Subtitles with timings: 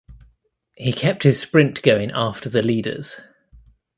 [0.75, 3.19] He kept his sprint going after the leaders.